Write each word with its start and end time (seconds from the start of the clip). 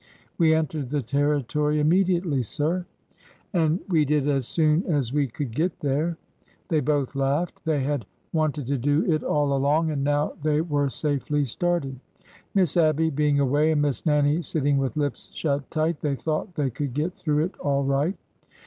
"We 0.39 0.55
entered 0.55 0.89
the 0.89 1.03
territory 1.03 1.79
immediately, 1.79 2.41
sir."" 2.41 2.87
And 3.53 3.79
we 3.87 4.03
did 4.03 4.27
as 4.27 4.47
soon 4.47 4.83
as 4.87 5.13
we 5.13 5.27
could 5.27 5.53
get 5.53 5.79
there." 5.81 6.17
They 6.69 6.79
both 6.79 7.13
laughed. 7.15 7.63
They 7.65 7.81
had 7.83 8.07
wanted 8.33 8.65
to 8.65 8.79
do 8.79 9.03
it 9.03 9.21
all 9.21 9.47
BORDER 9.49 9.61
HISTORY 9.61 9.61
107 9.61 9.63
along, 9.67 9.91
and 9.91 10.03
now 10.03 10.33
they 10.41 10.61
were 10.61 10.89
safely 10.89 11.45
started. 11.45 11.99
Miss 12.55 12.75
Abby 12.75 13.11
being 13.11 13.39
away 13.39 13.71
and 13.71 13.83
Miss 13.83 14.03
Nannie 14.03 14.41
sitting 14.41 14.79
with 14.79 14.97
lips 14.97 15.29
shut 15.35 15.69
tight, 15.69 15.99
they 16.01 16.15
thought 16.15 16.55
they 16.55 16.71
could 16.71 16.95
get 16.95 17.13
through 17.13 17.45
it 17.45 17.55
all 17.59 17.83
right. 17.83 18.15